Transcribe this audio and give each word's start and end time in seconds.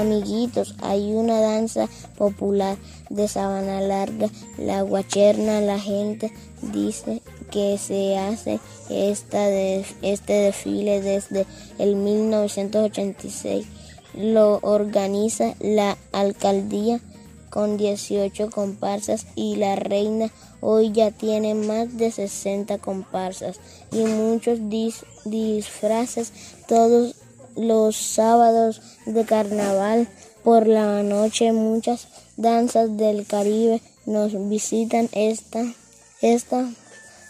Amiguitos, 0.00 0.76
hay 0.80 1.12
una 1.12 1.40
danza 1.40 1.86
popular 2.16 2.78
de 3.10 3.28
Sabana 3.28 3.82
Larga, 3.82 4.30
la 4.56 4.80
guacherna. 4.80 5.60
La 5.60 5.78
gente 5.78 6.32
dice 6.62 7.20
que 7.50 7.76
se 7.76 8.16
hace 8.16 8.60
esta 8.88 9.44
de, 9.44 9.84
este 10.00 10.32
desfile 10.32 11.02
desde 11.02 11.44
el 11.78 11.96
1986. 11.96 13.66
Lo 14.14 14.58
organiza 14.62 15.54
la 15.60 15.98
alcaldía 16.12 16.98
con 17.50 17.76
18 17.76 18.48
comparsas 18.48 19.26
y 19.34 19.56
la 19.56 19.76
reina 19.76 20.30
hoy 20.62 20.92
ya 20.92 21.10
tiene 21.10 21.54
más 21.54 21.98
de 21.98 22.10
60 22.10 22.78
comparsas 22.78 23.60
y 23.92 23.98
muchos 23.98 24.60
disfraces 25.26 26.32
todos 26.66 27.16
los 27.56 27.96
sábados 27.96 28.80
de 29.06 29.24
carnaval 29.24 30.08
por 30.42 30.66
la 30.66 31.02
noche 31.02 31.52
muchas 31.52 32.08
danzas 32.36 32.96
del 32.96 33.26
Caribe 33.26 33.82
nos 34.06 34.48
visitan 34.48 35.08
esta 35.12 35.64
esta 36.22 36.68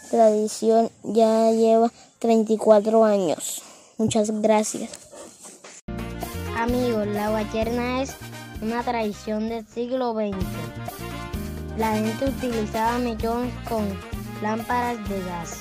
tradición 0.09 0.89
ya 1.03 1.51
lleva 1.51 1.91
34 2.19 3.05
años. 3.05 3.63
Muchas 3.97 4.41
gracias. 4.41 4.91
Amigos, 6.57 7.07
la 7.07 7.29
guacherna 7.29 8.03
es 8.03 8.13
una 8.61 8.83
tradición 8.83 9.49
del 9.49 9.65
siglo 9.65 10.13
XX. 10.13 10.37
La 11.77 11.93
gente 11.93 12.25
utilizaba 12.25 12.99
mechones 12.99 13.53
con 13.67 13.87
lámparas 14.43 14.97
de 15.09 15.19
gas. 15.23 15.57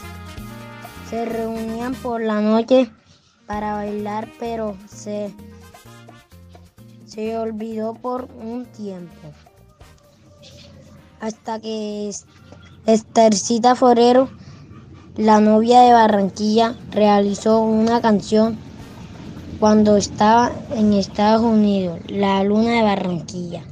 Se 1.09 1.24
reunían 1.24 1.95
por 1.95 2.20
la 2.20 2.40
noche 2.40 2.90
para 3.50 3.74
bailar, 3.74 4.28
pero 4.38 4.77
se, 4.88 5.34
se 7.04 7.36
olvidó 7.36 7.95
por 7.95 8.28
un 8.40 8.64
tiempo. 8.66 9.32
Hasta 11.18 11.59
que 11.59 12.12
Estercita 12.87 13.74
Forero, 13.74 14.28
la 15.16 15.40
novia 15.40 15.80
de 15.80 15.93
Barranquilla, 15.93 16.76
realizó 16.93 17.59
una 17.59 18.01
canción 18.01 18.56
cuando 19.59 19.96
estaba 19.96 20.52
en 20.76 20.93
Estados 20.93 21.43
Unidos, 21.43 21.98
La 22.06 22.45
Luna 22.45 22.71
de 22.74 22.82
Barranquilla. 22.82 23.65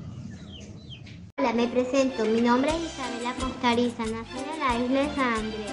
Hola, 1.38 1.52
me 1.52 1.68
presento. 1.68 2.24
Mi 2.24 2.40
nombre 2.40 2.72
es 2.72 2.82
Isabela 2.82 3.32
Costariza, 3.38 4.02
nací 4.06 4.38
en 4.38 4.58
la 4.58 4.84
isla 4.84 5.00
de 5.02 5.14
San 5.14 5.34
Andrés. 5.34 5.72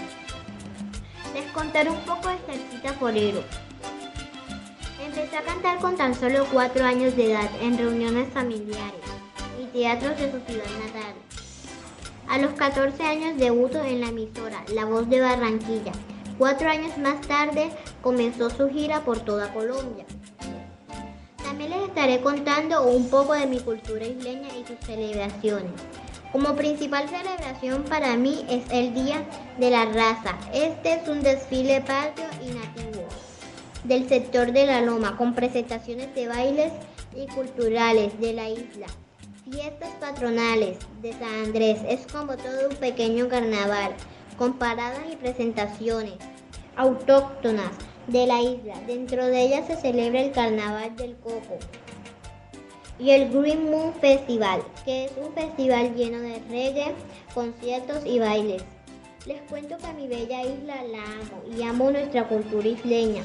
Les 1.33 1.51
contaré 1.53 1.89
un 1.89 2.01
poco 2.01 2.29
de 2.29 2.37
Cercita 2.45 2.93
Forero. 2.99 3.41
Empecé 5.15 5.37
a 5.37 5.43
cantar 5.43 5.79
con 5.79 5.95
tan 5.95 6.13
solo 6.13 6.45
cuatro 6.51 6.83
años 6.83 7.15
de 7.15 7.31
edad 7.31 7.49
en 7.61 7.77
reuniones 7.77 8.27
familiares 8.33 8.99
y 9.57 9.65
teatros 9.67 10.17
de 10.19 10.29
su 10.29 10.39
ciudad 10.41 10.65
natal. 10.85 11.13
A 12.27 12.37
los 12.37 12.51
14 12.51 13.01
años 13.01 13.37
debuto 13.37 13.81
en 13.81 14.01
la 14.01 14.07
emisora 14.07 14.65
La 14.73 14.83
Voz 14.83 15.09
de 15.09 15.21
Barranquilla 15.21 15.93
Cuatro 16.37 16.69
años 16.69 16.97
más 16.97 17.21
tarde 17.21 17.69
comenzó 18.01 18.49
su 18.49 18.67
gira 18.69 19.05
por 19.05 19.21
toda 19.21 19.53
Colombia. 19.53 20.05
También 21.41 21.69
les 21.69 21.83
estaré 21.83 22.19
contando 22.19 22.85
un 22.85 23.09
poco 23.09 23.35
de 23.35 23.47
mi 23.47 23.61
cultura 23.61 24.05
isleña 24.05 24.49
y 24.49 24.65
sus 24.67 24.85
celebraciones. 24.85 25.71
Como 26.33 26.57
principal 26.57 27.07
celebración 27.07 27.83
para 27.83 28.17
mí 28.17 28.45
es 28.49 28.69
el 28.69 28.93
Día 28.93 29.23
de 29.59 29.69
la 29.69 29.85
Raza. 29.85 30.37
Este 30.53 30.95
es 30.95 31.07
un 31.07 31.23
desfile 31.23 31.79
patrio 31.79 32.25
y 32.43 32.53
nativo 32.53 32.94
del 33.87 34.09
sector 34.09 34.51
de 34.51 34.65
la 34.65 34.81
Loma 34.81 35.17
con 35.17 35.35
presentaciones 35.35 36.13
de 36.15 36.27
bailes 36.27 36.71
y 37.15 37.27
culturales 37.27 38.19
de 38.19 38.33
la 38.33 38.49
isla. 38.49 38.87
Fiestas 39.49 39.89
patronales 39.99 40.77
de 41.01 41.13
San 41.13 41.45
Andrés 41.45 41.79
es 41.87 42.11
como 42.11 42.35
todo 42.35 42.69
un 42.69 42.75
pequeño 42.77 43.27
carnaval 43.29 43.93
con 44.37 44.53
paradas 44.53 45.03
y 45.11 45.15
presentaciones 45.15 46.13
autóctonas 46.75 47.71
de 48.07 48.27
la 48.27 48.41
isla. 48.41 48.73
Dentro 48.87 49.25
de 49.25 49.41
ellas 49.41 49.67
se 49.67 49.77
celebra 49.77 50.21
el 50.21 50.31
Carnaval 50.31 50.95
del 50.95 51.15
Coco 51.17 51.57
y 52.99 53.11
el 53.11 53.29
Green 53.29 53.69
Moon 53.69 53.93
Festival, 53.95 54.61
que 54.83 55.05
es 55.05 55.11
un 55.17 55.33
festival 55.33 55.95
lleno 55.95 56.19
de 56.19 56.41
reggae, 56.49 56.93
conciertos 57.33 58.05
y 58.05 58.19
bailes. 58.19 58.63
Les 59.25 59.41
cuento 59.43 59.77
que 59.77 59.87
a 59.87 59.93
mi 59.93 60.07
bella 60.07 60.43
isla 60.43 60.83
la 60.83 61.03
amo 61.03 61.43
y 61.57 61.63
amo 61.63 61.91
nuestra 61.91 62.27
cultura 62.27 62.67
isleña, 62.67 63.23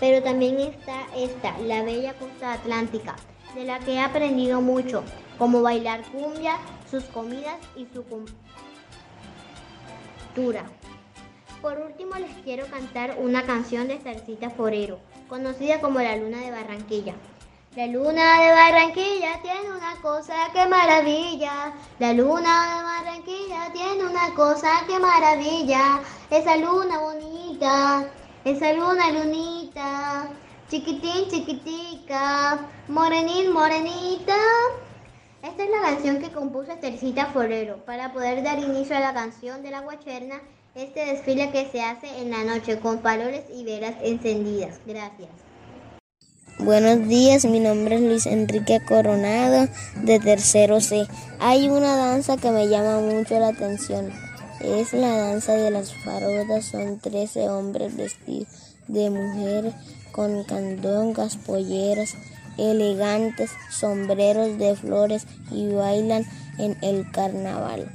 pero 0.00 0.22
también 0.22 0.58
está 0.58 1.06
esta, 1.14 1.56
la 1.58 1.82
bella 1.82 2.14
costa 2.14 2.54
atlántica, 2.54 3.14
de 3.54 3.64
la 3.64 3.78
que 3.78 3.94
he 3.94 4.00
aprendido 4.00 4.60
mucho, 4.60 5.04
como 5.38 5.62
bailar 5.62 6.02
cumbia, 6.10 6.56
sus 6.90 7.04
comidas 7.04 7.58
y 7.76 7.86
su 7.94 8.02
por 11.60 11.78
último 11.78 12.14
les 12.14 12.30
quiero 12.44 12.66
cantar 12.68 13.16
una 13.18 13.44
canción 13.44 13.88
de 13.88 13.98
Cercita 13.98 14.48
Forero, 14.48 14.98
conocida 15.28 15.80
como 15.80 16.00
La 16.00 16.16
Luna 16.16 16.38
de 16.38 16.50
Barranquilla. 16.50 17.14
La 17.76 17.86
luna 17.86 18.40
de 18.40 18.52
Barranquilla 18.52 19.40
tiene 19.42 19.70
una 19.70 19.94
cosa 20.00 20.34
que 20.52 20.66
maravilla. 20.66 21.72
La 21.98 22.12
luna 22.14 22.76
de 22.76 22.82
Barranquilla 22.82 23.72
tiene 23.72 24.04
una 24.04 24.34
cosa 24.34 24.70
que 24.88 24.98
maravilla. 24.98 26.00
Esa 26.30 26.56
luna 26.56 26.98
bonita, 26.98 28.06
esa 28.44 28.72
luna 28.72 29.10
lunita, 29.12 29.59
chiquitín, 30.70 31.28
chiquitica, 31.28 32.60
morenín, 32.86 33.52
morenita. 33.52 34.36
Esta 35.42 35.64
es 35.64 35.70
la 35.70 35.80
canción 35.82 36.20
que 36.20 36.30
compuso 36.30 36.70
Estercita 36.70 37.26
Forero 37.26 37.84
para 37.84 38.12
poder 38.12 38.44
dar 38.44 38.60
inicio 38.60 38.96
a 38.96 39.00
la 39.00 39.12
canción 39.12 39.62
de 39.62 39.72
la 39.72 39.80
guacherna, 39.80 40.40
este 40.76 41.06
desfile 41.06 41.50
que 41.50 41.68
se 41.72 41.82
hace 41.82 42.06
en 42.20 42.30
la 42.30 42.44
noche 42.44 42.78
con 42.78 43.00
faroles 43.00 43.46
y 43.52 43.64
velas 43.64 43.94
encendidas. 44.02 44.78
Gracias. 44.86 45.28
Buenos 46.60 47.08
días, 47.08 47.44
mi 47.46 47.58
nombre 47.58 47.96
es 47.96 48.02
Luis 48.02 48.26
Enrique 48.26 48.80
Coronado 48.86 49.66
de 49.96 50.20
Tercero 50.20 50.80
C. 50.80 51.04
Hay 51.40 51.68
una 51.68 51.96
danza 51.96 52.36
que 52.36 52.50
me 52.52 52.68
llama 52.68 53.00
mucho 53.00 53.40
la 53.40 53.48
atención. 53.48 54.12
Es 54.60 54.92
la 54.92 55.16
danza 55.16 55.54
de 55.54 55.70
las 55.72 55.92
farodas. 56.04 56.66
Son 56.66 57.00
13 57.00 57.48
hombres 57.48 57.96
vestidos 57.96 58.76
de 58.88 59.10
mujer 59.10 59.72
con 60.12 60.44
candongas, 60.44 61.36
polleras, 61.36 62.14
elegantes 62.58 63.50
sombreros 63.70 64.58
de 64.58 64.76
flores 64.76 65.26
y 65.50 65.68
bailan 65.72 66.24
en 66.58 66.76
el 66.82 67.10
carnaval. 67.10 67.90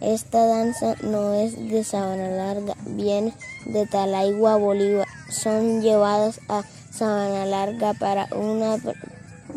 Esta 0.00 0.46
danza 0.46 0.94
no 1.02 1.34
es 1.34 1.56
de 1.56 1.82
Sabana 1.82 2.28
Larga, 2.30 2.74
viene 2.86 3.34
de 3.66 3.86
Talaigua, 3.86 4.56
Bolívar. 4.56 5.06
Son 5.28 5.82
llevadas 5.82 6.40
a 6.48 6.62
Sabana 6.90 7.44
Larga 7.46 7.94
para 7.94 8.28
una 8.34 8.76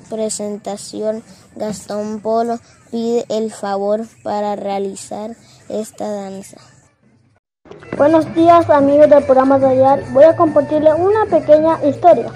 presentación. 0.09 1.23
Gastón 1.55 2.21
Polo 2.21 2.59
pide 2.89 3.25
el 3.29 3.51
favor 3.51 4.07
para 4.23 4.55
realizar 4.55 5.35
esta 5.69 6.09
danza. 6.09 6.57
Buenos 7.97 8.33
días 8.33 8.69
amigos 8.69 9.09
del 9.09 9.23
programa 9.23 9.57
Radial. 9.57 10.03
Voy 10.11 10.23
a 10.23 10.35
compartirles 10.35 10.93
una 10.97 11.25
pequeña 11.25 11.77
historia. 11.83 12.31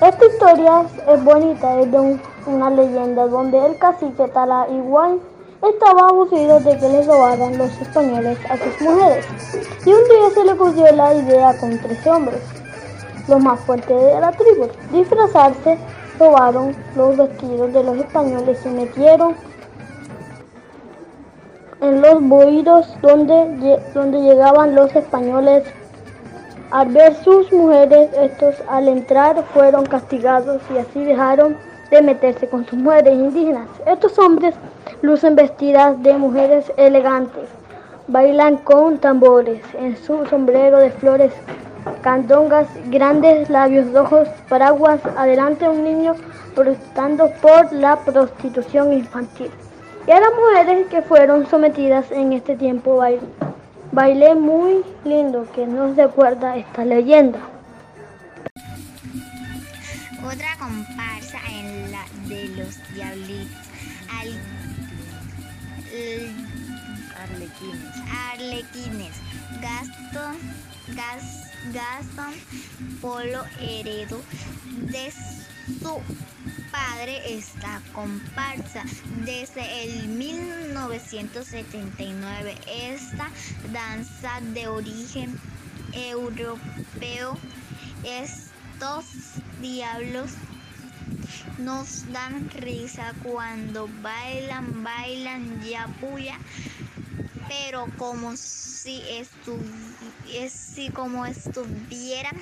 Esta 0.00 0.26
historia 0.26 0.82
es 1.08 1.24
bonita, 1.24 1.80
es 1.80 1.90
de 1.90 2.18
una 2.46 2.70
leyenda 2.70 3.26
donde 3.26 3.64
el 3.64 3.78
cacique 3.78 4.28
Tala 4.28 4.66
igual 4.70 5.20
estaba 5.62 6.08
abusido 6.08 6.60
de 6.60 6.78
que 6.78 6.88
le 6.88 7.02
robaran 7.04 7.56
los 7.56 7.70
españoles 7.80 8.38
a 8.50 8.56
sus 8.56 8.80
mujeres. 8.80 9.24
Y 9.86 9.92
un 9.92 10.04
día 10.04 10.30
se 10.34 10.44
le 10.44 10.52
ocurrió 10.52 10.92
la 10.92 11.14
idea 11.14 11.56
con 11.58 11.78
tres 11.78 12.06
hombres, 12.06 12.40
los 13.28 13.40
más 13.40 13.60
fuertes 13.60 13.88
de 13.88 14.20
la 14.20 14.32
tribu, 14.32 14.68
disfrazarse, 14.90 15.78
robaron 16.18 16.76
los 16.96 17.16
vestidos 17.16 17.72
de 17.72 17.84
los 17.84 17.96
españoles 17.98 18.58
y 18.64 18.68
metieron 18.68 19.34
en 21.82 22.00
los 22.00 22.22
bohíos 22.22 22.96
donde, 23.02 23.78
donde 23.92 24.20
llegaban 24.20 24.74
los 24.74 24.94
españoles 24.94 25.64
al 26.70 26.88
ver 26.88 27.14
sus 27.16 27.52
mujeres, 27.52 28.08
estos 28.14 28.54
al 28.68 28.88
entrar 28.88 29.42
fueron 29.52 29.84
castigados 29.84 30.62
y 30.72 30.78
así 30.78 31.04
dejaron 31.04 31.56
de 31.90 32.00
meterse 32.00 32.48
con 32.48 32.64
sus 32.64 32.78
mujeres 32.78 33.12
indígenas. 33.12 33.68
Estos 33.84 34.18
hombres 34.18 34.54
lucen 35.02 35.34
vestidas 35.36 36.02
de 36.02 36.14
mujeres 36.14 36.72
elegantes, 36.78 37.48
bailan 38.06 38.56
con 38.58 38.98
tambores 38.98 39.60
en 39.74 39.96
su 39.96 40.24
sombrero 40.26 40.78
de 40.78 40.90
flores, 40.90 41.32
candongas, 42.00 42.68
grandes 42.86 43.50
labios 43.50 43.92
rojos, 43.92 44.28
paraguas, 44.48 45.00
adelante 45.16 45.68
un 45.68 45.84
niño 45.84 46.14
protestando 46.54 47.30
por 47.42 47.72
la 47.72 47.96
prostitución 47.96 48.92
infantil. 48.92 49.50
Y 50.06 50.10
a 50.10 50.20
las 50.20 50.30
mujeres 50.34 50.86
que 50.88 51.02
fueron 51.02 51.48
sometidas 51.48 52.10
en 52.10 52.32
este 52.32 52.56
tiempo 52.56 52.96
bailan 52.96 53.28
baile 53.92 54.34
muy 54.34 54.82
lindo 55.04 55.46
que 55.54 55.66
nos 55.66 55.96
recuerda 55.96 56.56
esta 56.56 56.84
leyenda. 56.84 57.38
Otra 60.24 60.56
comparsa 60.58 61.38
los 62.56 62.94
diablitos. 62.94 63.72
arlequines. 67.22 67.94
Arlequines. 68.32 69.16
Gastón, 69.60 70.36
Gastón 71.72 72.34
Polo 73.00 73.44
heredó 73.60 74.20
de 74.90 75.12
su 75.12 76.00
padre 76.72 77.36
esta 77.36 77.80
comparsa 77.92 78.82
desde 79.24 79.84
el 79.84 80.08
1979. 80.08 82.56
Esta 82.66 83.30
danza 83.72 84.40
de 84.54 84.66
origen 84.66 85.38
europeo, 85.92 87.38
estos 88.02 89.04
diablos 89.60 90.32
nos 91.58 92.10
dan 92.10 92.50
risa 92.50 93.14
cuando 93.22 93.88
bailan, 94.00 94.82
bailan 94.82 95.62
ya 95.62 95.86
puya, 96.00 96.38
pero 97.48 97.86
como 97.98 98.34
si, 98.36 99.02
estu 99.10 99.58
como 100.94 101.26
estuvieran 101.26 102.40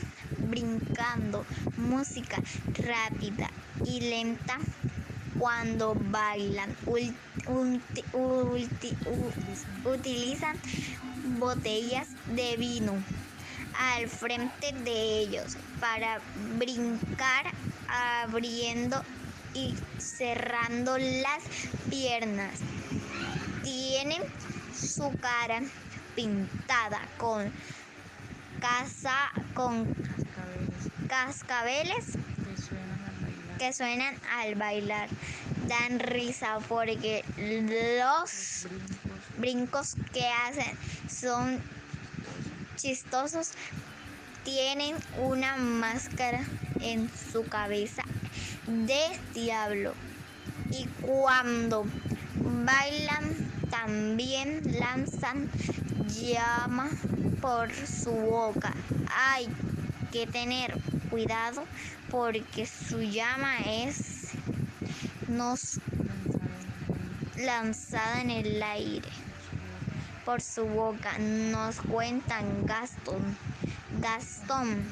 brincando 0.51 1.45
música 1.77 2.43
rápida 2.75 3.51
y 3.85 4.01
lenta 4.01 4.59
cuando 5.39 5.95
bailan. 5.95 6.75
utilizan 9.85 10.57
botellas 11.39 12.09
de 12.27 12.57
vino 12.57 12.93
al 13.79 14.09
frente 14.09 14.73
de 14.85 15.21
ellos 15.21 15.57
para 15.81 16.21
brincar 16.59 17.47
abriendo 17.89 19.03
y 19.55 19.75
cerrando 19.99 20.99
las 20.99 21.43
piernas. 21.89 22.61
Tienen 23.63 24.23
su 24.75 25.11
cara 25.21 25.61
pintada 26.15 27.01
con 27.19 27.51
casa 28.61 29.31
con 29.55 29.87
cascabeles 31.11 32.05
que 33.59 33.73
suenan 33.73 34.15
al 34.33 34.55
bailar. 34.55 35.09
Dan 35.67 35.99
risa 35.99 36.59
porque 36.69 37.25
los 37.37 38.67
brincos 39.39 39.97
que 40.13 40.25
hacen 40.27 40.79
son 41.09 41.61
chistosos. 42.77 43.51
Tienen 44.45 44.97
una 45.19 45.57
máscara 45.57 46.43
en 46.81 47.11
su 47.33 47.45
cabeza 47.45 48.03
de 48.67 49.03
diablo. 49.35 49.95
Y 50.71 50.87
cuando 51.03 51.85
bailan 52.37 53.51
también 53.69 54.63
lanzan 54.79 55.51
llama 56.07 56.89
por 57.41 57.73
su 57.75 58.13
boca. 58.13 58.73
Hay 59.15 59.49
que 60.11 60.27
tener 60.27 60.75
cuidado 61.11 61.65
porque 62.11 62.67
su 62.67 63.01
llama 63.03 63.59
es 63.67 64.31
nos 65.29 65.81
lanzada 67.37 68.21
en 68.21 68.31
el 68.31 68.63
aire 68.63 69.09
por 70.25 70.41
su 70.41 70.65
boca. 70.65 71.19
Nos 71.19 71.81
cuentan 71.81 72.67
Gastón, 72.67 73.37
Gastón, 74.01 74.85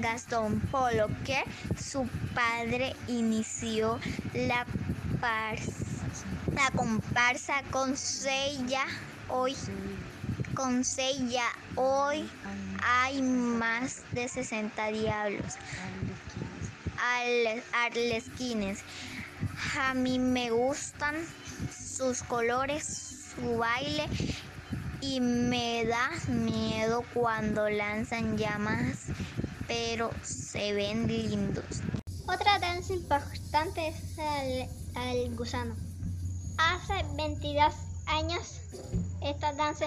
Gastón 0.00 0.60
Polo 0.70 1.08
que 1.24 1.42
su 1.80 2.06
padre 2.34 2.94
inició 3.08 3.98
la, 4.34 4.66
la 6.52 6.70
comparsa 6.74 7.62
con 7.70 7.96
Sella 7.96 8.84
hoy 9.28 9.56
con 10.54 10.84
Sella 10.84 11.46
hoy 11.74 12.28
hay 12.82 13.20
más 13.22 14.02
de 14.12 14.28
60 14.28 14.86
diablos 14.88 15.54
arlesquines. 17.72 18.80
A 19.78 19.94
mí 19.94 20.18
me 20.18 20.50
gustan 20.50 21.16
sus 21.72 22.22
colores, 22.22 23.34
su 23.34 23.58
baile 23.58 24.08
y 25.00 25.20
me 25.20 25.84
da 25.84 26.10
miedo 26.28 27.04
cuando 27.12 27.68
lanzan 27.68 28.38
llamas, 28.38 29.06
pero 29.66 30.10
se 30.22 30.72
ven 30.72 31.06
lindos. 31.06 31.82
Otra 32.26 32.58
danza 32.58 32.94
importante 32.94 33.88
es 33.88 34.18
el, 34.18 34.68
el 35.02 35.36
gusano. 35.36 35.74
Hace 36.56 37.04
22 37.16 37.74
años 38.06 38.60
esta 39.24 39.54
danza 39.54 39.86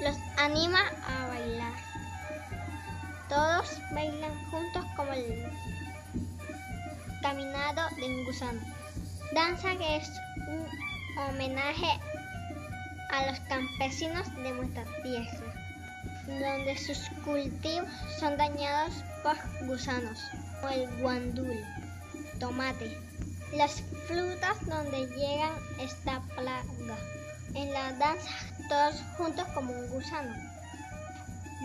los 0.00 0.16
anima 0.38 0.80
a 1.06 1.26
bailar. 1.26 1.72
Todos 3.28 3.78
bailan 3.92 4.50
juntos 4.50 4.84
como 4.96 5.12
el 5.12 5.44
caminado 7.20 7.94
de 7.96 8.04
un 8.04 8.24
gusano. 8.24 8.60
Danza 9.34 9.76
que 9.76 9.96
es 9.96 10.10
un 10.48 10.66
homenaje 11.18 12.00
a 13.10 13.26
los 13.26 13.38
campesinos 13.40 14.34
de 14.36 14.52
tierra, 15.02 15.54
donde 16.26 16.78
sus 16.78 16.98
cultivos 17.22 17.90
son 18.18 18.38
dañados 18.38 18.94
por 19.22 19.36
gusanos, 19.66 20.18
como 20.62 20.72
el 20.72 20.88
guandul, 21.02 21.64
tomate, 22.40 22.96
las 23.52 23.82
frutas 24.06 24.64
donde 24.66 25.06
llegan 25.08 25.52
esta 25.78 26.20
plaga. 26.34 26.64
En 27.54 27.72
la 27.72 27.92
danza, 27.92 28.30
todos 28.68 28.96
juntos 29.16 29.46
como 29.54 29.72
un 29.72 29.88
gusano, 29.90 30.34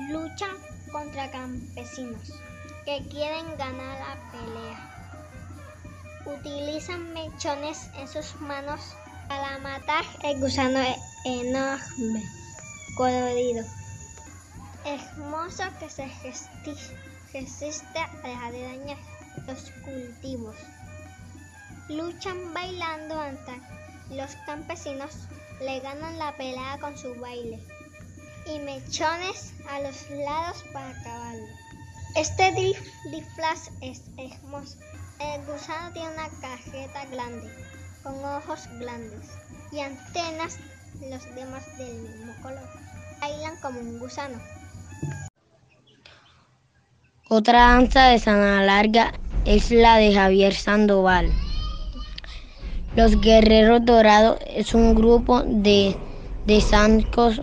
luchan 0.10 0.56
contra 0.92 1.30
campesinos 1.32 2.34
que 2.86 3.08
quieren 3.10 3.58
ganar 3.58 4.00
la 4.00 4.32
pelea. 4.32 4.80
Utilizan 6.26 7.14
mechones 7.14 7.90
en 7.96 8.08
sus 8.08 8.36
manos 8.42 8.82
para 9.28 9.58
matar 9.60 10.06
el 10.24 10.40
gusano 10.40 10.80
enorme, 11.26 12.24
colorido, 12.96 13.66
hermoso 14.86 15.64
que 15.80 15.90
se 15.90 16.08
resiste 17.34 18.00
a 18.00 18.10
dejar 18.24 18.52
de 18.52 18.64
dañar 18.64 18.98
los 19.48 19.72
cultivos 19.84 20.56
luchan 21.96 22.54
bailando 22.54 23.20
ante 23.20 23.52
los 24.10 24.36
campesinos, 24.46 25.28
le 25.62 25.80
ganan 25.80 26.18
la 26.18 26.36
pelea 26.38 26.78
con 26.80 26.98
su 26.98 27.14
baile 27.16 27.60
y 28.48 28.58
mechones 28.60 29.54
a 29.70 29.80
los 29.82 30.10
lados 30.10 30.64
para 30.74 30.90
acabarlo. 30.90 31.48
Este 32.16 32.52
disfraz 33.12 33.70
es 33.82 34.02
hermoso. 34.18 34.78
El 35.20 35.46
gusano 35.46 35.94
tiene 35.94 36.10
una 36.14 36.30
cajeta 36.42 37.06
grande, 37.06 37.48
con 38.04 38.26
ojos 38.26 38.68
grandes 38.80 39.30
y 39.72 39.80
antenas, 39.80 40.58
los 41.00 41.36
demás 41.36 41.64
del 41.78 41.94
mismo 41.94 42.34
color. 42.42 42.68
Bailan 43.22 43.56
como 43.62 43.80
un 43.80 44.00
gusano. 44.00 44.40
Otra 47.30 47.60
danza 47.60 48.08
de 48.08 48.18
Sana 48.18 48.64
Larga 48.64 49.14
es 49.46 49.70
la 49.70 49.98
de 49.98 50.14
Javier 50.14 50.56
Sandoval. 50.56 51.32
Los 52.94 53.22
Guerreros 53.22 53.86
Dorados 53.86 54.38
es 54.54 54.74
un 54.74 54.96
grupo 54.96 55.44
de, 55.46 55.96
de 56.46 56.60
zancos 56.60 57.40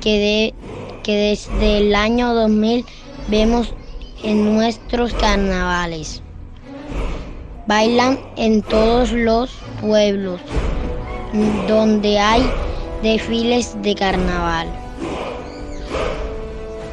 que, 0.00 0.54
que 1.02 1.14
desde 1.16 1.78
el 1.78 1.96
año 1.96 2.32
2000 2.34 2.86
vemos 3.26 3.74
en 4.22 4.54
nuestros 4.54 5.14
carnavales. 5.14 6.22
Bailan 7.66 8.20
en 8.36 8.62
todos 8.62 9.10
los 9.10 9.50
pueblos 9.80 10.40
donde 11.66 12.20
hay 12.20 12.42
desfiles 13.02 13.76
de 13.82 13.96
carnaval. 13.96 14.68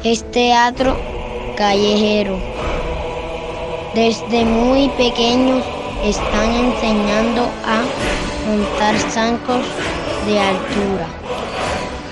Es 0.02 0.28
teatro 0.32 0.96
callejero. 1.56 2.36
Desde 3.94 4.44
muy 4.44 4.88
pequeños 4.90 5.64
están 6.04 6.52
enseñando 6.52 7.42
a 7.66 7.82
montar 8.48 8.96
zancos 9.10 9.64
de 10.26 10.38
altura 10.40 11.06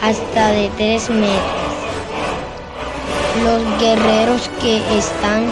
hasta 0.03 0.49
de 0.49 0.71
3 0.77 1.11
metros. 1.11 1.67
Los 3.45 3.81
guerreros 3.81 4.51
que 4.61 4.77
están 4.97 5.45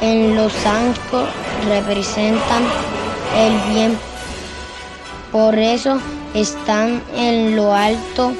en 0.00 0.36
los 0.36 0.52
zancos 0.52 1.28
representan 1.68 2.64
el 3.36 3.72
bien. 3.72 3.98
Por 5.30 5.58
eso 5.58 5.98
están 6.34 7.02
en 7.16 7.56
lo 7.56 7.74
alto, 7.74 8.32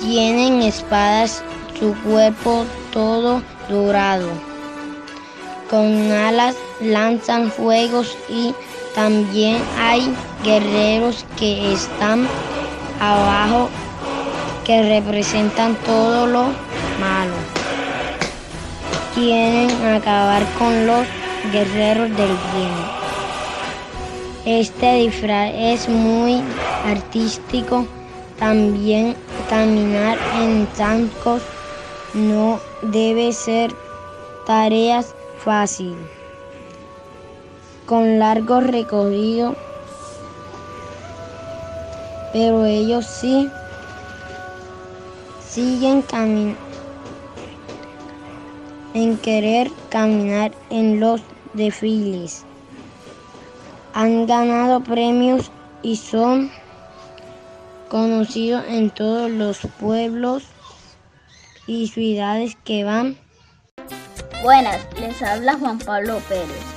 tienen 0.00 0.62
espadas, 0.62 1.42
su 1.78 1.94
cuerpo 2.02 2.64
todo 2.92 3.42
dorado, 3.68 4.28
con 5.68 6.12
alas 6.12 6.54
lanzan 6.82 7.50
fuegos 7.50 8.16
y 8.28 8.54
también 8.94 9.58
hay 9.78 10.12
guerreros 10.44 11.24
que 11.38 11.72
están 11.72 12.26
abajo 13.00 13.68
que 14.64 14.82
representan 14.82 15.74
todo 15.86 16.26
lo 16.26 16.44
malo. 17.00 17.34
Quieren 19.14 19.70
acabar 19.86 20.44
con 20.58 20.86
los 20.86 21.06
guerreros 21.52 22.08
del 22.16 22.36
bien. 22.54 23.02
Este 24.44 24.94
disfraz 24.94 25.52
es 25.54 25.88
muy 25.88 26.40
artístico. 26.86 27.86
También 28.38 29.16
caminar 29.48 30.18
en 30.40 30.66
zancos 30.74 31.42
no 32.12 32.58
debe 32.82 33.32
ser 33.32 33.72
tareas 34.44 35.14
fácil. 35.44 35.96
Con 37.86 38.18
largo 38.18 38.60
recorrido. 38.60 39.56
Pero 42.32 42.64
ellos 42.64 43.06
sí 43.06 43.50
siguen 45.46 46.02
caminando 46.02 46.58
en 48.94 49.16
querer 49.18 49.70
caminar 49.90 50.52
en 50.70 51.00
los 51.00 51.20
desfiles 51.54 52.44
han 53.94 54.26
ganado 54.26 54.82
premios 54.82 55.50
y 55.82 55.96
son 55.96 56.50
conocidos 57.88 58.64
en 58.68 58.90
todos 58.90 59.30
los 59.30 59.58
pueblos 59.78 60.44
y 61.66 61.88
ciudades 61.88 62.56
que 62.64 62.84
van. 62.84 63.16
Buenas, 64.42 64.80
les 64.98 65.22
habla 65.22 65.54
Juan 65.58 65.78
Pablo 65.78 66.18
Pérez. 66.28 66.71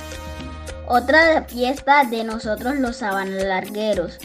Otra 0.88 1.42
fiesta 1.44 2.04
de 2.04 2.22
nosotros 2.24 2.76
los 2.76 2.96
sabanalargueros 2.98 4.18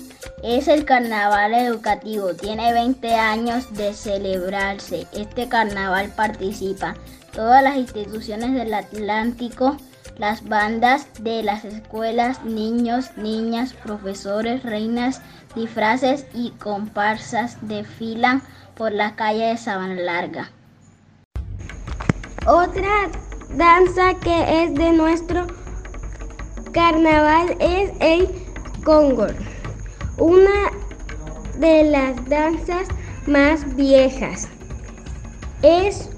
es 0.44 0.68
el 0.68 0.86
carnaval 0.86 1.53
educativo. 1.53 2.36
Tiene 2.36 2.72
20 2.72 3.15
años 3.15 3.74
de 3.74 3.94
celebrarse. 3.94 5.08
Este 5.12 5.50
carnaval 5.50 6.10
participa 6.15 6.96
todas 7.34 7.63
las 7.63 7.77
instituciones 7.77 8.53
del 8.53 8.74
Atlántico 8.74 9.77
las 10.18 10.48
bandas 10.48 11.08
de 11.20 11.41
las 11.41 11.65
escuelas, 11.65 12.44
niños, 12.44 13.18
niñas, 13.18 13.74
profesores, 13.74 14.62
reinas, 14.62 15.22
disfraces 15.56 16.27
y 16.34 16.51
comparsas 16.51 17.58
desfilan 17.62 18.44
por 18.75 18.91
la 18.91 19.15
calle 19.15 19.46
de 19.46 19.58
Sabana 19.58 19.96
Larga. 19.96 20.51
Otra 22.46 23.10
danza 23.56 24.13
que 24.22 24.63
es 24.63 24.75
de 24.75 24.91
nuestro 24.91 25.48
carnaval 26.71 27.55
es 27.59 27.91
el 27.99 28.29
Congor, 28.83 29.35
una 30.17 30.71
de 31.57 31.83
las 31.83 32.27
danzas 32.27 32.87
más 33.27 33.75
viejas. 33.75 34.47
Es 35.61 36.09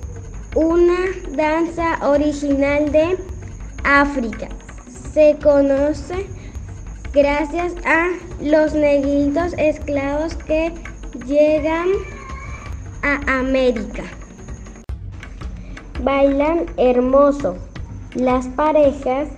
una 0.56 1.00
danza 1.36 2.00
original 2.08 2.92
de 2.92 3.18
África. 3.84 4.48
Se 5.14 5.38
conoce 5.44 6.26
gracias 7.14 7.74
a 7.86 8.10
los 8.42 8.74
negritos 8.74 9.54
esclavos 9.58 10.36
que 10.36 10.74
llegan 11.26 11.90
a 13.04 13.40
América. 13.40 14.04
Bailan 16.02 16.66
hermoso. 16.78 17.56
Las 18.16 18.48
parejas, 18.48 19.30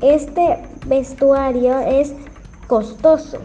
este 0.00 0.62
vestuario 0.86 1.78
es 1.80 2.12
costoso. 2.66 3.38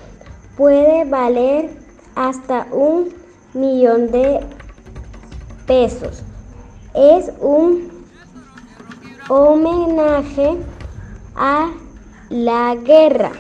Puede 0.58 1.06
valer 1.06 1.70
hasta 2.16 2.68
un 2.72 3.14
millón 3.54 4.12
de 4.12 4.40
pesos. 5.66 6.24
Es 6.94 7.32
un 7.42 8.06
homenaje 9.28 10.58
a 11.36 11.72
la 12.30 12.76
guerra 12.76 13.32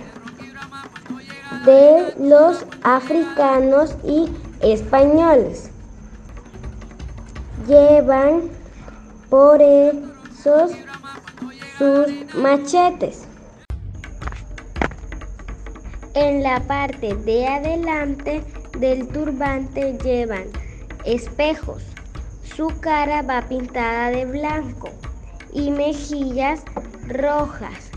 de 1.65 2.13
los 2.19 2.65
africanos 2.83 3.95
y 4.03 4.29
españoles. 4.61 5.71
Llevan 7.67 8.43
por 9.29 9.61
esos 9.61 10.71
sus 11.77 12.33
machetes. 12.35 13.27
En 16.13 16.41
la 16.43 16.61
parte 16.61 17.13
de 17.13 17.47
adelante 17.47 18.41
del 18.79 19.07
turbante 19.09 19.97
llevan 20.03 20.45
espejos. 21.03 21.83
Su 22.43 22.67
cara 22.79 23.21
va 23.21 23.41
pintada 23.41 24.09
de 24.11 24.25
blanco 24.25 24.89
y 25.51 25.71
mejillas 25.71 26.63
rojas. 27.07 27.91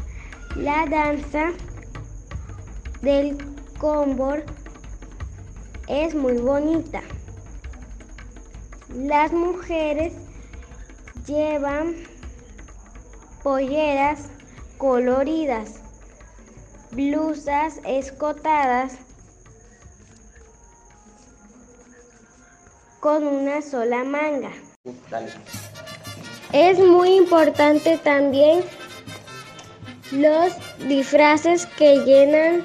La 0.56 0.86
danza 0.86 1.52
del 3.02 3.38
combor 3.78 4.44
es 5.86 6.16
muy 6.16 6.34
bonita. 6.38 7.02
Las 8.92 9.32
mujeres 9.32 10.14
llevan 11.26 11.94
polleras 13.42 14.28
coloridas, 14.78 15.80
blusas 16.90 17.80
escotadas 17.84 18.98
con 23.00 23.26
una 23.26 23.62
sola 23.62 24.04
manga. 24.04 24.50
Es 26.52 26.78
muy 26.78 27.14
importante 27.14 27.98
también 27.98 28.62
los 30.12 30.52
disfraces 30.88 31.66
que 31.66 31.98
llenan 32.04 32.64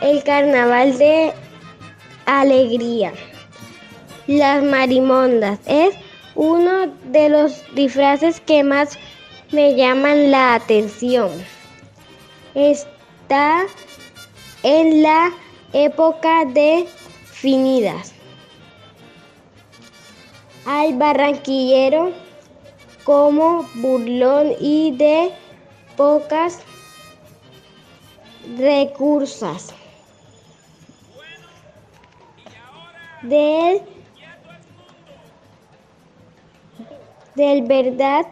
el 0.00 0.22
carnaval 0.24 0.98
de 0.98 1.32
alegría. 2.26 3.12
Las 4.26 4.62
marimondas 4.62 5.60
es 5.66 5.94
uno 6.34 6.88
de 7.04 7.28
los 7.28 7.62
disfraces 7.74 8.40
que 8.40 8.64
más 8.64 8.98
me 9.52 9.74
llaman 9.74 10.30
la 10.30 10.54
atención. 10.54 11.30
Está 12.54 13.62
en 14.62 15.02
la 15.02 15.32
época 15.72 16.44
de 16.46 16.86
finidas. 17.24 18.12
Al 20.66 20.94
barranquillero 20.94 22.12
como 23.04 23.68
burlón 23.74 24.54
y 24.58 24.92
de 24.96 25.30
pocas 25.96 26.60
recursos. 28.56 29.74
Del, 33.22 33.80
del 37.34 37.62
verdad 37.62 38.26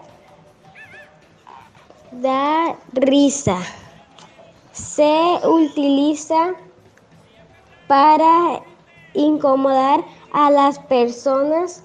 da 2.12 2.76
risa. 2.92 3.58
Se 4.72 5.38
utiliza 5.44 6.54
para 7.86 8.62
incomodar 9.14 10.04
a 10.32 10.50
las 10.50 10.78
personas 10.78 11.82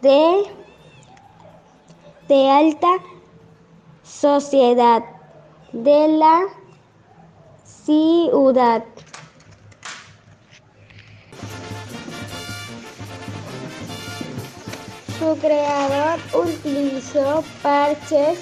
de, 0.00 0.42
de 2.28 2.50
alta 2.50 2.88
sociedad 4.02 5.04
de 5.72 6.08
la 6.08 6.40
ciudad. 7.64 8.84
Su 15.20 15.36
creador 15.36 16.18
utilizó 16.32 17.44
parches, 17.60 18.38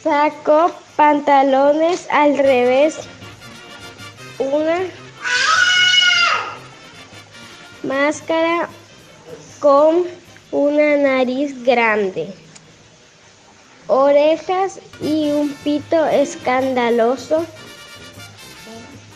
saco, 0.00 0.70
pantalones 0.94 2.06
al 2.12 2.38
revés, 2.38 3.00
una 4.38 4.78
máscara 7.82 8.68
con 9.58 10.04
una 10.52 10.96
nariz 10.96 11.60
grande, 11.64 12.32
orejas 13.88 14.78
y 15.00 15.32
un 15.32 15.52
pito 15.64 16.06
escandaloso 16.06 17.44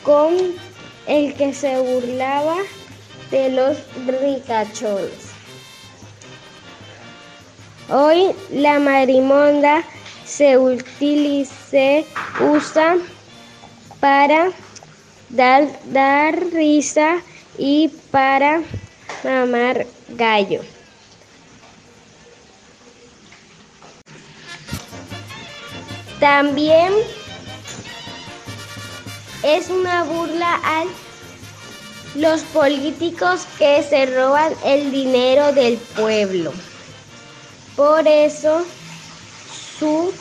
con 0.02 0.34
el 1.06 1.34
que 1.34 1.54
se 1.54 1.78
burlaba 1.78 2.56
de 3.30 3.50
los 3.50 3.76
ricachones. 4.08 5.27
Hoy 7.90 8.34
la 8.50 8.78
marimonda 8.78 9.82
se 10.26 10.58
utiliza, 10.58 12.04
usa 12.38 12.98
para 13.98 14.50
dar, 15.30 16.36
risa 16.52 17.22
y 17.56 17.88
para 18.10 18.60
mamar 19.24 19.86
gallo. 20.08 20.60
También 26.20 26.92
es 29.42 29.70
una 29.70 30.02
burla 30.02 30.60
a 30.62 30.84
los 32.16 32.42
políticos 32.42 33.46
que 33.58 33.82
se 33.82 34.04
roban 34.06 34.52
el 34.64 34.90
dinero 34.90 35.52
del 35.52 35.78
pueblo. 35.78 36.52
Por 37.78 38.08
eso 38.08 38.66
su 39.78 40.12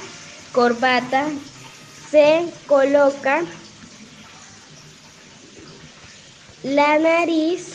corbata 0.52 1.26
se 2.12 2.46
coloca 2.68 3.42
la 6.62 7.00
nariz 7.00 7.70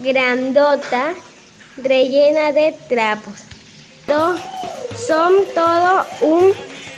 grandota 0.00 1.14
rellena 1.78 2.52
de 2.52 2.76
trapos. 2.86 3.44
Son 5.06 5.32
todo 5.54 6.06
un 6.20 6.52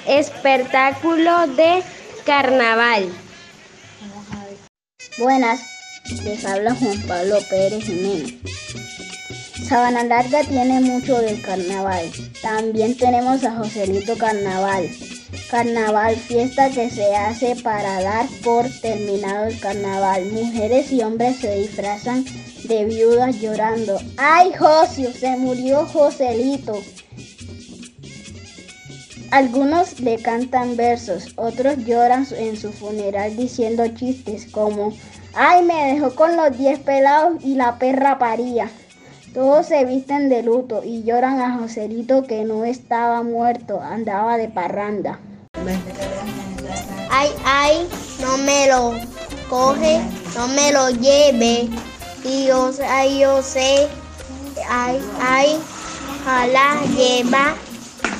espectáculo 0.04 1.46
de 1.46 1.84
carnaval. 2.26 3.08
Buenas, 5.16 5.60
les 6.24 6.44
habla 6.44 6.74
Juan 6.74 7.00
Pablo 7.06 7.38
Pérez 7.48 7.84
Jiménez. 7.84 8.34
Sabana 9.70 10.02
Larga 10.02 10.42
tiene 10.42 10.80
mucho 10.80 11.20
del 11.20 11.40
carnaval. 11.42 12.10
También 12.42 12.96
tenemos 12.96 13.44
a 13.44 13.52
Joselito 13.52 14.18
Carnaval. 14.18 14.90
Carnaval, 15.48 16.16
fiesta 16.16 16.70
que 16.70 16.90
se 16.90 17.14
hace 17.14 17.54
para 17.54 18.02
dar 18.02 18.26
por 18.42 18.68
terminado 18.82 19.46
el 19.46 19.60
carnaval. 19.60 20.26
Mujeres 20.32 20.90
y 20.90 21.02
hombres 21.02 21.36
se 21.36 21.54
disfrazan 21.54 22.24
de 22.64 22.84
viudas 22.84 23.40
llorando. 23.40 23.96
¡Ay, 24.16 24.52
Josio! 24.58 25.12
Se 25.12 25.36
murió 25.36 25.86
Joselito. 25.86 26.82
Algunos 29.30 30.00
le 30.00 30.20
cantan 30.20 30.76
versos, 30.76 31.32
otros 31.36 31.76
lloran 31.86 32.26
en 32.36 32.56
su 32.56 32.72
funeral 32.72 33.36
diciendo 33.36 33.86
chistes 33.86 34.50
como, 34.50 34.92
¡ay, 35.32 35.62
me 35.62 35.92
dejó 35.92 36.12
con 36.16 36.36
los 36.36 36.58
diez 36.58 36.80
pelados 36.80 37.34
y 37.44 37.54
la 37.54 37.78
perra 37.78 38.18
paría! 38.18 38.68
Todos 39.34 39.66
se 39.66 39.84
visten 39.84 40.28
de 40.28 40.42
luto 40.42 40.82
y 40.84 41.04
lloran 41.04 41.40
a 41.40 41.56
Joselito 41.56 42.24
que 42.24 42.44
no 42.44 42.64
estaba 42.64 43.22
muerto, 43.22 43.80
andaba 43.80 44.36
de 44.36 44.48
parranda. 44.48 45.20
Ay, 47.10 47.28
ay, 47.44 47.88
no 48.20 48.36
me 48.38 48.66
lo 48.66 48.94
coge, 49.48 50.00
no 50.34 50.48
me 50.48 50.72
lo 50.72 50.90
lleve. 50.90 51.68
Y 52.24 52.46
yo, 52.46 52.72
ay, 52.88 53.20
yo 53.20 53.40
sé, 53.40 53.86
ay, 54.68 55.00
ay, 55.20 55.58
ojalá 56.22 56.80
lleva, 56.96 57.54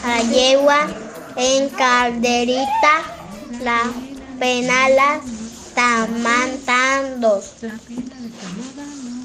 a 0.05 0.23
yegua 0.23 0.87
en 1.35 1.69
calderita, 1.71 3.03
la 3.63 3.83
pena 4.39 4.89
la 4.91 5.17
está 5.17 6.07
matando. 6.23 7.43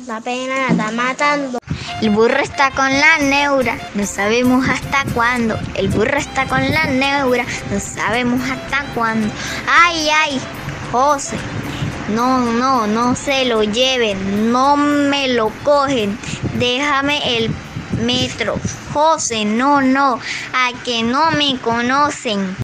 La 0.07 0.21
pena 0.21 0.55
la 0.55 0.67
está 0.69 0.91
matando. 0.91 1.59
El 2.05 2.11
burro 2.11 2.37
está 2.37 2.69
con 2.69 2.87
la 2.87 3.17
neura, 3.17 3.79
no 3.95 4.05
sabemos 4.05 4.69
hasta 4.69 5.03
cuándo. 5.15 5.57
El 5.73 5.87
burro 5.87 6.19
está 6.19 6.45
con 6.45 6.61
la 6.71 6.85
neura, 6.85 7.43
no 7.71 7.79
sabemos 7.79 8.47
hasta 8.47 8.85
cuándo. 8.93 9.33
Ay, 9.67 10.07
ay, 10.11 10.39
José. 10.91 11.35
No, 12.09 12.41
no, 12.41 12.85
no 12.85 13.15
se 13.15 13.45
lo 13.45 13.63
lleven, 13.63 14.51
no 14.51 14.77
me 14.77 15.29
lo 15.29 15.49
cogen. 15.63 16.15
Déjame 16.59 17.37
el 17.37 17.51
metro. 18.03 18.59
José, 18.93 19.43
no, 19.43 19.81
no, 19.81 20.19
a 20.53 20.83
que 20.83 21.01
no 21.01 21.31
me 21.31 21.57
conocen. 21.57 22.45